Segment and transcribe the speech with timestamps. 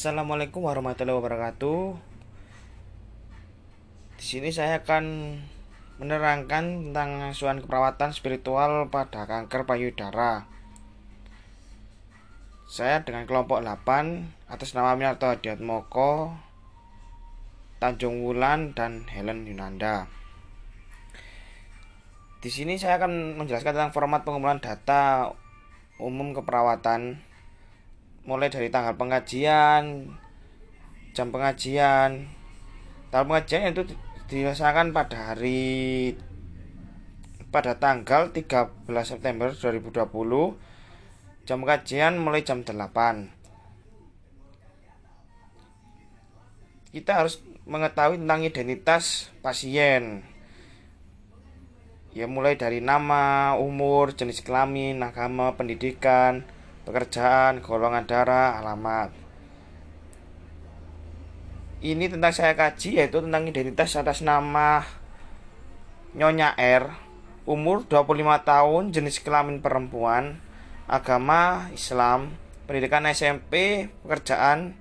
[0.00, 1.92] Assalamualaikum warahmatullahi wabarakatuh.
[4.16, 5.36] Di sini saya akan
[6.00, 10.48] menerangkan tentang asuhan keperawatan spiritual pada kanker payudara.
[12.64, 16.32] Saya dengan kelompok 8 atas nama Minarto Moko,
[17.76, 20.08] Tanjung Wulan dan Helen Yunanda.
[22.40, 25.36] Di sini saya akan menjelaskan tentang format pengumpulan data
[26.00, 27.20] umum keperawatan
[28.24, 30.12] mulai dari tanggal pengajian,
[31.12, 32.28] jam pengajian.
[33.08, 33.82] Tanggal pengajian itu
[34.30, 36.14] dilaksanakan pada hari
[37.50, 40.06] pada tanggal 13 September 2020
[41.42, 43.40] jam pengajian mulai jam 8
[46.90, 47.38] kita harus
[47.70, 50.26] mengetahui tentang identitas pasien.
[52.10, 56.42] Ya mulai dari nama, umur, jenis kelamin, agama, pendidikan,
[56.84, 59.12] pekerjaan, golongan darah, alamat.
[61.80, 64.84] Ini tentang saya kaji yaitu tentang identitas atas nama
[66.12, 66.92] Nyonya R,
[67.46, 70.42] umur 25 tahun, jenis kelamin perempuan,
[70.90, 72.34] agama Islam,
[72.66, 74.74] pendidikan SMP, pekerjaan.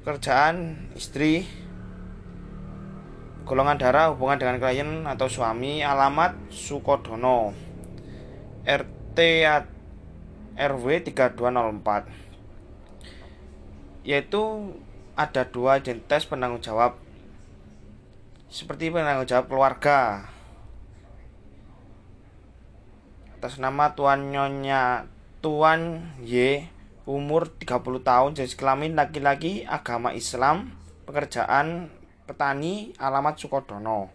[0.00, 1.44] Pekerjaan istri
[3.44, 7.52] golongan darah hubungan dengan klien atau suami alamat Sukodono
[8.64, 9.18] RT
[10.56, 12.20] RW 3204
[14.04, 14.72] yaitu
[15.16, 16.96] ada dua identitas penanggung jawab.
[18.48, 20.26] Seperti penanggung jawab keluarga.
[23.36, 25.08] Atas nama Tuan Nyonya
[25.40, 26.68] Tuan Y
[27.08, 30.76] umur 30 tahun jenis kelamin laki-laki agama Islam
[31.08, 31.88] pekerjaan
[32.30, 34.14] petani alamat Sukodono.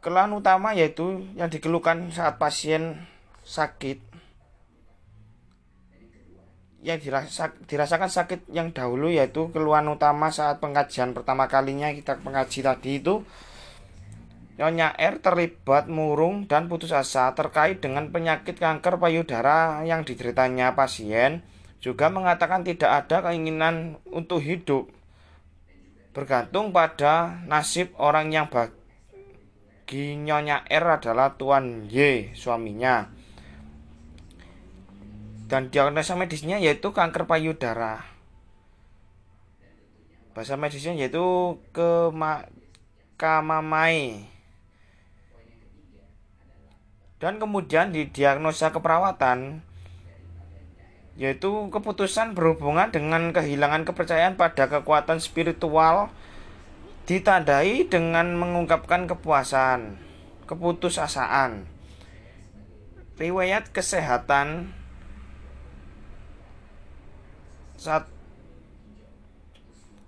[0.00, 3.04] Keluhan utama yaitu yang dikeluhkan saat pasien
[3.44, 4.00] sakit
[6.84, 12.60] yang dirasa, dirasakan sakit yang dahulu yaitu keluhan utama saat pengajian pertama kalinya kita pengaji
[12.60, 13.24] tadi itu.
[14.54, 21.42] Nyonya R terlibat murung dan putus asa terkait dengan penyakit kanker payudara yang dideritanya pasien.
[21.82, 24.86] Juga mengatakan tidak ada keinginan untuk hidup
[26.14, 33.10] bergantung pada nasib orang yang bagi Nyonya R adalah Tuan Y, suaminya.
[35.50, 38.06] Dan diagnosa medisnya yaitu kanker payudara.
[40.32, 42.48] Bahasa medisnya yaitu kema
[43.18, 44.30] kamamai.
[47.18, 49.66] Dan kemudian di diagnosa keperawatan
[51.14, 56.10] yaitu keputusan berhubungan dengan kehilangan kepercayaan pada kekuatan spiritual
[57.06, 60.00] ditandai dengan mengungkapkan kepuasan,
[60.50, 61.70] keputusasaan.
[63.14, 64.74] Riwayat kesehatan
[67.78, 68.10] saat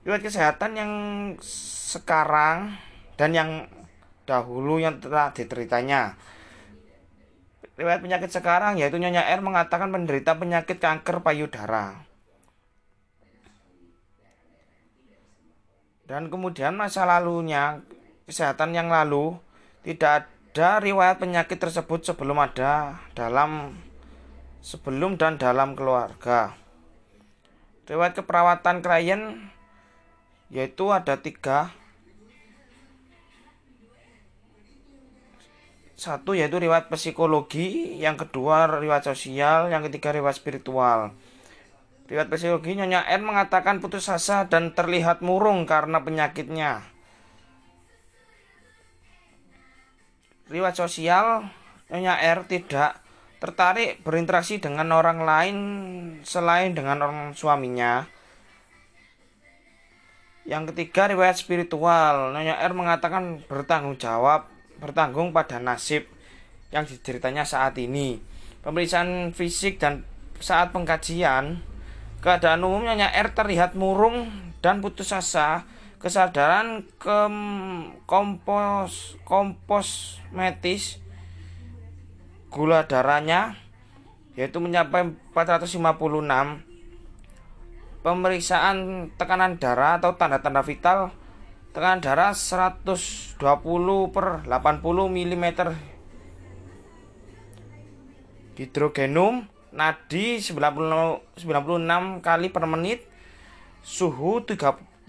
[0.02, 0.92] riwayat kesehatan yang
[1.44, 2.74] sekarang
[3.14, 3.50] dan yang
[4.26, 6.18] dahulu yang telah diteritanya
[7.76, 12.04] riwayat penyakit sekarang yaitu Nyonya R mengatakan menderita penyakit kanker payudara.
[16.06, 17.82] Dan kemudian masa lalunya
[18.24, 19.36] kesehatan yang lalu
[19.82, 23.76] tidak ada riwayat penyakit tersebut sebelum ada dalam
[24.64, 26.56] sebelum dan dalam keluarga.
[27.86, 29.52] Riwayat keperawatan klien
[30.48, 31.74] yaitu ada tiga
[35.96, 41.16] Satu yaitu riwayat psikologi, yang kedua riwayat sosial, yang ketiga riwayat spiritual.
[42.04, 46.84] Riwayat psikologi Nyonya N mengatakan putus asa dan terlihat murung karena penyakitnya.
[50.52, 51.48] Riwayat sosial
[51.88, 53.00] Nyonya R tidak
[53.40, 55.56] tertarik berinteraksi dengan orang lain
[56.28, 58.04] selain dengan orang suaminya.
[60.44, 66.08] Yang ketiga riwayat spiritual Nyonya R mengatakan bertanggung jawab bertanggung pada nasib
[66.70, 68.18] yang diceritanya saat ini.
[68.60, 70.02] Pemeriksaan fisik dan
[70.42, 71.62] saat pengkajian,
[72.20, 74.28] keadaan umumnya R terlihat murung
[74.58, 75.64] dan putus asa,
[75.96, 77.18] kesadaran ke
[78.04, 81.00] kompos kompos metis
[82.52, 83.56] gula darahnya
[84.36, 86.62] yaitu mencapai 456
[88.04, 88.76] pemeriksaan
[89.16, 91.10] tekanan darah atau tanda-tanda vital
[91.76, 93.36] tekanan darah 120
[94.08, 94.80] per 80
[95.12, 95.46] mm
[98.56, 99.44] hidrogenum
[99.76, 100.56] nadi 90,
[101.36, 103.04] 96 kali per menit.
[103.84, 105.04] Suhu 37,5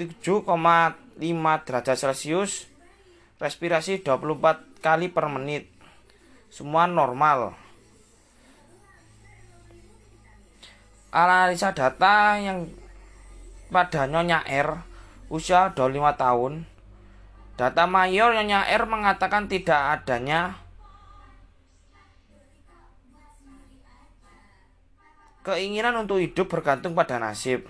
[1.63, 2.67] derajat celcius.
[3.39, 5.71] Respirasi 24 kali per menit.
[6.51, 7.55] Semua normal.
[11.15, 12.67] Analisa data yang
[13.71, 14.86] pada Nyonya R
[15.27, 16.53] usia 25 tahun.
[17.57, 20.67] Data mayor Nyonya R mengatakan tidak adanya
[25.47, 27.63] keinginan untuk hidup bergantung pada nasib.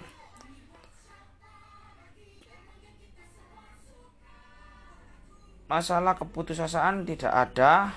[5.69, 7.94] Masalah keputusasaan tidak ada.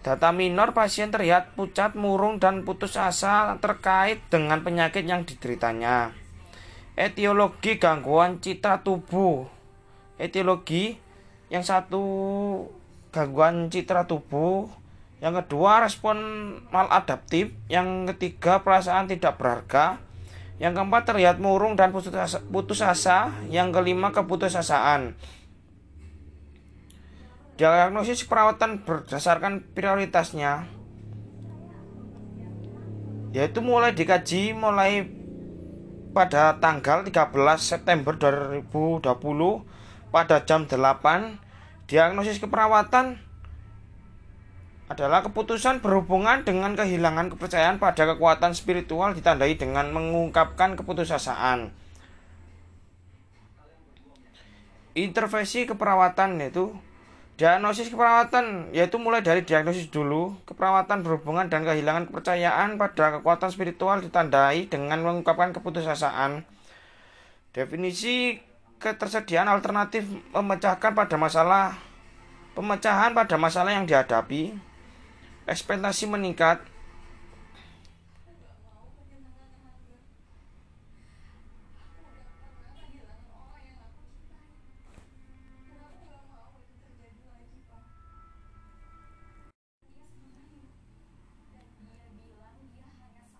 [0.00, 6.19] Data minor pasien terlihat pucat, murung, dan putus asa terkait dengan penyakit yang dideritanya.
[6.98, 9.46] Etiologi gangguan citra tubuh.
[10.20, 10.98] Etiologi
[11.50, 12.02] yang satu
[13.10, 14.70] gangguan citra tubuh,
[15.18, 16.16] yang kedua respon
[16.70, 19.98] maladaptif, yang ketiga perasaan tidak berharga,
[20.62, 25.18] yang keempat terlihat murung dan putus asa, putus asa, yang kelima keputusasaan.
[27.58, 30.80] Diagnosis perawatan berdasarkan prioritasnya
[33.30, 35.06] yaitu mulai dikaji mulai
[36.10, 37.30] pada tanggal 13
[37.62, 38.66] September 2020
[40.10, 41.38] pada jam 8
[41.86, 43.18] diagnosis keperawatan
[44.90, 51.70] adalah keputusan berhubungan dengan kehilangan kepercayaan pada kekuatan spiritual ditandai dengan mengungkapkan keputusasaan.
[54.98, 56.74] Intervensi keperawatan yaitu
[57.40, 64.04] Diagnosis keperawatan yaitu mulai dari diagnosis dulu, keperawatan berhubungan dan kehilangan kepercayaan pada kekuatan spiritual
[64.04, 66.44] ditandai dengan mengungkapkan keputusasaan.
[67.56, 68.36] Definisi
[68.76, 70.04] ketersediaan alternatif
[70.36, 71.80] memecahkan pada masalah
[72.52, 74.52] pemecahan pada masalah yang dihadapi.
[75.48, 76.60] Ekspektasi meningkat,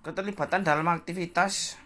[0.01, 1.77] keterlibatan dalam aktivitas.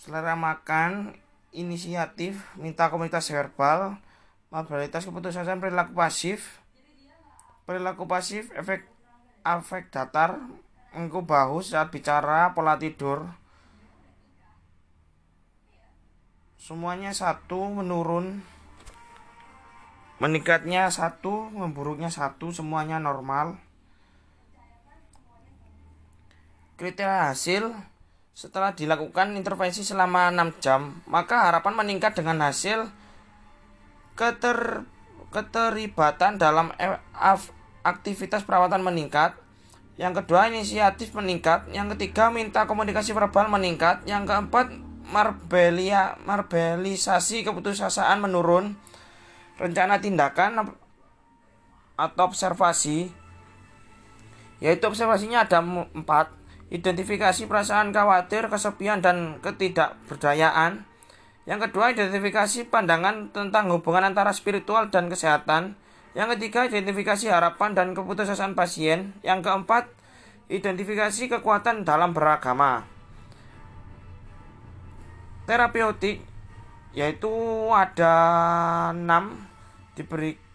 [0.00, 1.18] Selera makan,
[1.50, 3.98] inisiatif, minta komunitas verbal,
[4.54, 6.62] mobilitas keputusan perilaku pasif,
[7.66, 8.86] perilaku pasif, efek
[9.42, 10.38] efek datar,
[10.94, 13.26] mengukur bahu saat bicara, pola tidur,
[16.54, 18.42] semuanya satu menurun,
[20.22, 23.65] meningkatnya satu, memburuknya satu, semuanya normal.
[26.76, 27.72] Kriteria hasil
[28.36, 32.84] setelah dilakukan intervensi selama 6 jam, maka harapan meningkat dengan hasil
[34.12, 34.84] keter,
[35.32, 37.00] keterlibatan dalam e,
[37.80, 39.32] aktivitas perawatan meningkat.
[39.96, 41.64] Yang kedua, inisiatif meningkat.
[41.72, 44.04] Yang ketiga, minta komunikasi verbal meningkat.
[44.04, 44.68] Yang keempat,
[45.08, 48.76] marbelia, marbelisasi keputusasaan menurun.
[49.56, 50.76] Rencana tindakan
[51.96, 53.08] atau observasi
[54.60, 56.35] yaitu observasinya ada empat
[56.66, 60.82] Identifikasi perasaan khawatir, kesepian, dan ketidakberdayaan.
[61.46, 65.78] Yang kedua, identifikasi pandangan tentang hubungan antara spiritual dan kesehatan.
[66.18, 69.14] Yang ketiga, identifikasi harapan dan keputusasaan pasien.
[69.22, 69.86] Yang keempat,
[70.50, 72.82] identifikasi kekuatan dalam beragama.
[75.46, 76.26] Terapeutik
[76.96, 77.30] yaitu
[77.70, 78.16] ada
[78.90, 79.36] enam
[79.92, 80.45] diberi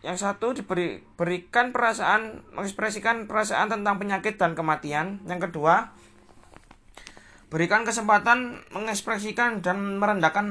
[0.00, 5.20] yang satu diberi berikan perasaan mengekspresikan perasaan tentang penyakit dan kematian.
[5.28, 5.92] Yang kedua,
[7.52, 10.48] berikan kesempatan mengekspresikan dan merendahkan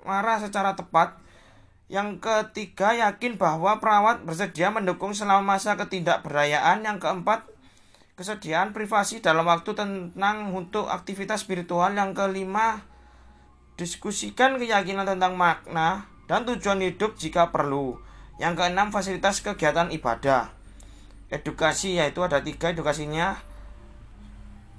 [0.00, 1.20] marah secara tepat.
[1.90, 6.86] Yang ketiga, yakin bahwa perawat bersedia mendukung selama masa ketidakberdayaan.
[6.86, 7.50] Yang keempat,
[8.16, 11.92] kesediaan privasi dalam waktu tentang untuk aktivitas spiritual.
[11.92, 12.80] Yang kelima,
[13.74, 17.98] diskusikan keyakinan tentang makna dan tujuan hidup jika perlu.
[18.40, 20.48] Yang keenam fasilitas kegiatan ibadah.
[21.28, 23.36] Edukasi yaitu ada tiga edukasinya.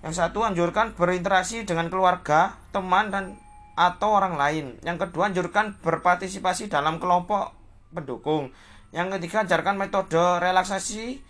[0.02, 3.38] Yang satu anjurkan berinteraksi dengan keluarga, teman dan
[3.78, 4.66] atau orang lain.
[4.82, 7.54] Yang kedua anjurkan berpartisipasi dalam kelompok
[7.94, 8.50] pendukung.
[8.90, 11.22] Yang ketiga ajarkan metode relaksasi,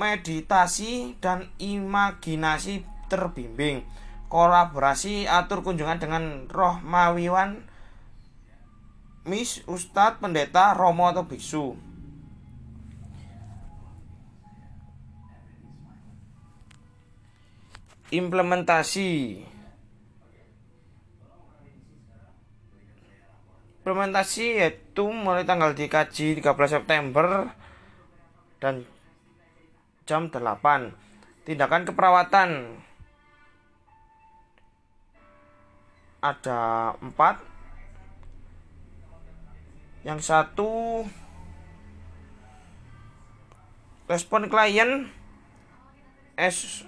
[0.00, 3.84] meditasi dan imajinasi terbimbing.
[4.32, 7.64] Kolaborasi atur kunjungan dengan roh mawiwan
[9.28, 11.76] Mis, Ustadz, Pendeta, Romo atau Biksu.
[18.08, 19.44] Implementasi.
[23.84, 27.52] Implementasi yaitu mulai tanggal dikaji 13 September
[28.60, 28.88] dan
[30.08, 31.08] jam 8
[31.48, 32.76] Tindakan keperawatan.
[36.20, 37.57] Ada 4
[40.06, 41.02] yang satu
[44.08, 45.10] respon klien
[46.38, 46.86] S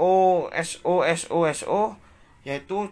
[0.00, 1.96] O S O S O S O
[2.42, 2.88] yaitu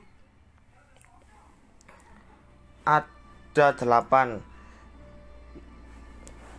[2.84, 4.44] ada delapan.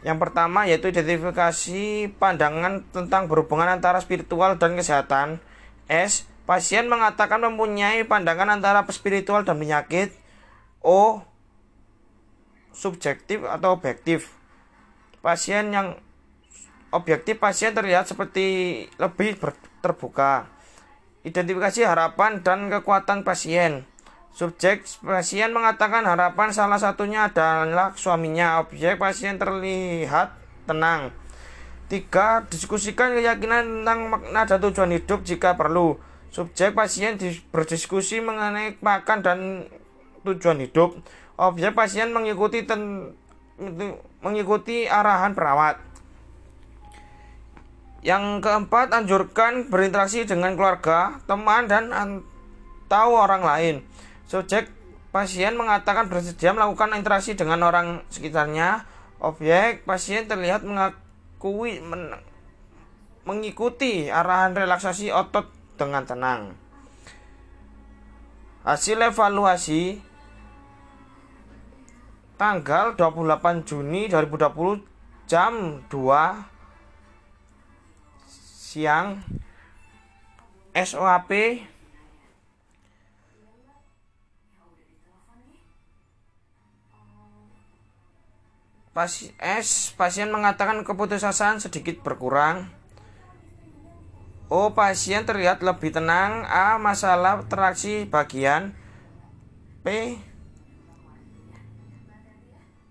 [0.05, 5.41] Yang pertama yaitu identifikasi pandangan tentang berhubungan antara spiritual dan kesehatan.
[5.85, 10.13] S pasien mengatakan mempunyai pandangan antara spiritual dan penyakit.
[10.85, 11.25] O
[12.75, 14.35] subjektif atau objektif
[15.25, 15.97] pasien yang
[16.93, 19.41] objektif pasien terlihat seperti lebih
[19.81, 20.45] terbuka.
[21.25, 23.89] Identifikasi harapan dan kekuatan pasien.
[24.35, 28.61] Subjek pasien mengatakan harapan salah satunya adalah suaminya.
[28.61, 30.37] Objek pasien terlihat
[30.69, 31.09] tenang.
[31.89, 35.97] Tiga, diskusikan keyakinan tentang makna dan tujuan hidup jika perlu.
[36.29, 37.17] Subjek pasien
[37.49, 39.39] berdiskusi mengenai makan dan
[40.21, 40.99] tujuan hidup.
[41.35, 43.11] Objek pasien mengikuti ten,
[44.23, 45.83] mengikuti arahan perawat.
[48.05, 53.75] Yang keempat, anjurkan berinteraksi dengan keluarga, teman, dan atau orang lain.
[54.29, 54.69] Subjek
[55.09, 58.85] pasien mengatakan bersedia melakukan interaksi dengan orang sekitarnya.
[59.19, 62.13] Objek pasien terlihat mengakui men,
[63.25, 66.41] mengikuti arahan relaksasi otot dengan tenang.
[68.61, 69.97] Hasil evaluasi
[72.35, 74.83] tanggal 28 Juni 2020
[75.25, 75.91] jam 2
[78.75, 79.23] siang
[80.75, 81.31] SOAP
[88.95, 89.11] Pas,
[89.43, 92.71] S pasien mengatakan keputusasaan sedikit berkurang.
[94.47, 96.47] O pasien terlihat lebih tenang.
[96.47, 98.71] A masalah teraksi bagian.
[99.83, 100.15] P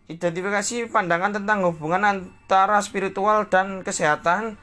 [0.09, 4.61] identifikasi pandangan tentang hubungan antara spiritual dan kesehatan.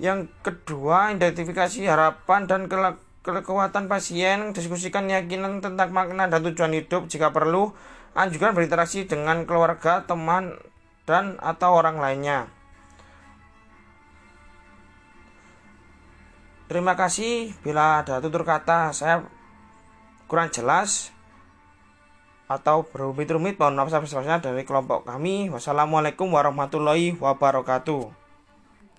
[0.00, 2.76] Yang kedua, identifikasi harapan dan ke
[3.20, 7.76] kekuatan pasien, diskusikan keyakinan tentang makna dan tujuan hidup jika perlu,
[8.16, 10.56] anjurkan berinteraksi dengan keluarga, teman,
[11.04, 12.48] dan atau orang lainnya.
[16.70, 19.26] Terima kasih bila ada tutur kata saya
[20.30, 21.10] kurang jelas
[22.50, 25.46] atau berumit-rumit mohon maaf sebesar dari kelompok kami.
[25.54, 28.19] Wassalamualaikum warahmatullahi wabarakatuh.